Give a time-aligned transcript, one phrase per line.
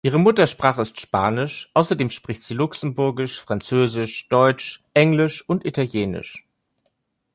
[0.03, 6.43] Ihre Muttersprache ist Spanisch, außerdem spricht sie Luxemburgisch, Französisch, Deutsch, Englisch und Italienisch.